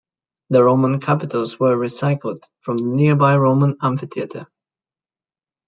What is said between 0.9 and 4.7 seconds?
capitals were recycled from the nearby Roman amphitheatre.